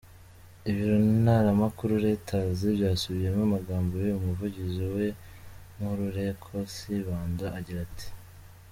Ibiro 0.69 0.95
ntaramakuru 1.23 1.91
Reuters 2.05 2.59
byasubiyemo 2.77 3.41
amagambo 3.47 3.91
y'uyu 3.97 4.23
muvugizi 4.25 4.83
we 4.93 5.05
Nkululeko 5.75 6.49
Sibanda 6.75 7.47
agira 7.59 7.81
ati:. 7.87 8.07